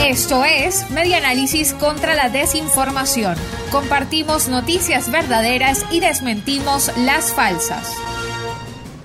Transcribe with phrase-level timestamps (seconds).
[0.00, 3.36] Esto es Media Análisis contra la Desinformación.
[3.70, 7.94] Compartimos noticias verdaderas y desmentimos las falsas.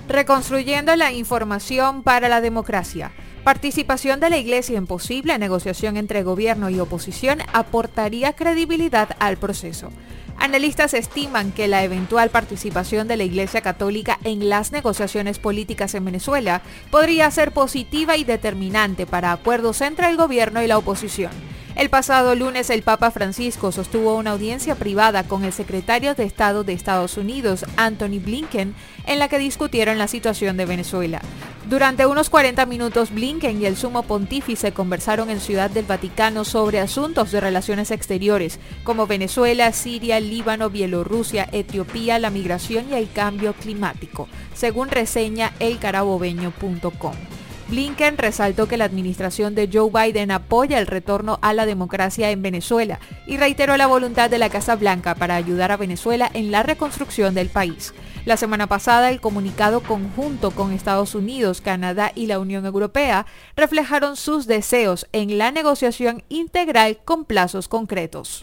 [0.08, 3.12] Reconstruyendo la información para la democracia.
[3.44, 9.90] Participación de la Iglesia en posible negociación entre gobierno y oposición aportaría credibilidad al proceso.
[10.40, 16.06] Analistas estiman que la eventual participación de la Iglesia Católica en las negociaciones políticas en
[16.06, 21.30] Venezuela podría ser positiva y determinante para acuerdos entre el gobierno y la oposición.
[21.76, 26.64] El pasado lunes el Papa Francisco sostuvo una audiencia privada con el secretario de Estado
[26.64, 28.74] de Estados Unidos, Anthony Blinken,
[29.06, 31.20] en la que discutieron la situación de Venezuela.
[31.68, 36.80] Durante unos 40 minutos, Blinken y el sumo pontífice conversaron en Ciudad del Vaticano sobre
[36.80, 43.52] asuntos de relaciones exteriores, como Venezuela, Siria, Líbano, Bielorrusia, Etiopía, la migración y el cambio
[43.52, 47.39] climático, según reseña elcarabobeño.com.
[47.70, 52.42] Blinken resaltó que la administración de Joe Biden apoya el retorno a la democracia en
[52.42, 56.64] Venezuela y reiteró la voluntad de la Casa Blanca para ayudar a Venezuela en la
[56.64, 57.94] reconstrucción del país.
[58.24, 64.16] La semana pasada, el comunicado conjunto con Estados Unidos, Canadá y la Unión Europea reflejaron
[64.16, 68.42] sus deseos en la negociación integral con plazos concretos.